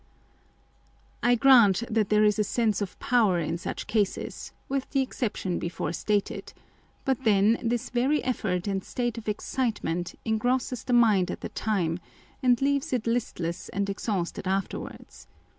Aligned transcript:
G.. 1.23 1.27
v^v^ci,^4 1.29 1.29
â€žu^ 1.29 1.29
w^ 1.29 1.29
b 1.29 1.29
I 1.29 1.35
grant 1.35 1.83
that 1.87 2.09
there 2.09 2.23
is 2.23 2.39
a 2.39 2.43
sense 2.43 2.81
of 2.81 2.97
power 2.97 3.37
in 3.37 3.59
such 3.59 3.85
cases, 3.85 4.51
with 4.67 4.89
the 4.89 5.01
exception 5.01 5.59
before 5.59 5.93
stated; 5.93 6.53
but 7.05 7.23
then 7.23 7.59
this 7.61 7.91
very 7.91 8.23
effort 8.23 8.67
and 8.67 8.83
state 8.83 9.19
of 9.19 9.29
excitement 9.29 10.15
engrosses 10.25 10.83
the 10.83 10.93
mind 10.93 11.29
at 11.29 11.41
the 11.41 11.49
time, 11.49 11.99
and 12.41 12.63
leaves 12.63 12.91
it 12.93 13.05
listless 13.05 13.69
and 13.69 13.91
exhausted 13.91 14.47
afterwards. 14.47 15.27